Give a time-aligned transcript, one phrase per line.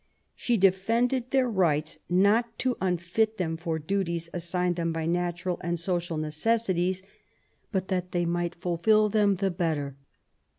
[0.33, 5.79] She defended their rights, not to unfit them for duties assigned them by natural and
[5.79, 7.03] social necessities,
[7.71, 9.95] but that they might fulfil them the better.